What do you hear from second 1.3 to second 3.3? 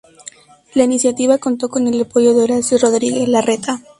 contó con el apoyo de Horacio Rodríguez